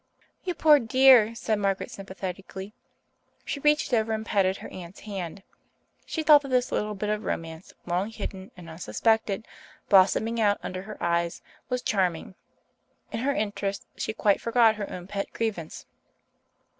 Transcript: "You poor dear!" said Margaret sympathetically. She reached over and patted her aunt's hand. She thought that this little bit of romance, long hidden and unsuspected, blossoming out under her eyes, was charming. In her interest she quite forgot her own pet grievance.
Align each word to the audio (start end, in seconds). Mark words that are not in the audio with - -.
"You 0.43 0.55
poor 0.55 0.79
dear!" 0.79 1.35
said 1.35 1.59
Margaret 1.59 1.91
sympathetically. 1.91 2.73
She 3.45 3.59
reached 3.59 3.93
over 3.93 4.13
and 4.13 4.25
patted 4.25 4.57
her 4.57 4.67
aunt's 4.69 5.01
hand. 5.01 5.43
She 6.07 6.23
thought 6.23 6.41
that 6.41 6.47
this 6.47 6.71
little 6.71 6.95
bit 6.95 7.11
of 7.11 7.23
romance, 7.23 7.71
long 7.85 8.09
hidden 8.09 8.49
and 8.57 8.67
unsuspected, 8.67 9.47
blossoming 9.89 10.41
out 10.41 10.57
under 10.63 10.81
her 10.81 10.97
eyes, 11.03 11.43
was 11.69 11.83
charming. 11.83 12.33
In 13.11 13.19
her 13.19 13.35
interest 13.35 13.85
she 13.95 14.11
quite 14.11 14.41
forgot 14.41 14.77
her 14.77 14.89
own 14.91 15.05
pet 15.05 15.27
grievance. 15.33 15.85